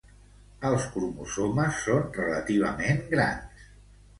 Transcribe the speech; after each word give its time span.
Els 0.69 0.87
cromosomes 0.95 1.77
són 1.89 2.09
relativament 2.17 3.07
grans. 3.13 3.69